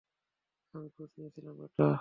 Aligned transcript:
আমিও 0.73 0.89
খোঁজ 0.95 1.09
নিয়েছিলাম, 1.17 1.53
বেটা! 1.59 1.85